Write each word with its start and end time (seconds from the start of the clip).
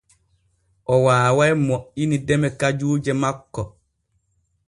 O 0.93 0.95
waaway 1.05 1.51
moƴƴini 1.67 2.17
deme 2.27 2.49
kajuuje 2.59 3.11
makko. 3.21 3.61